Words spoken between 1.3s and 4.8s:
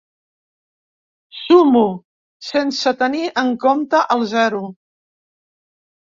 Sumo sense tenir en compte el zero.